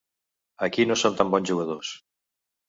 Aquí 0.67 0.85
no 0.91 0.97
som 1.01 1.19
tan 1.19 1.29
bons 1.35 1.49
jugadors. 1.53 1.93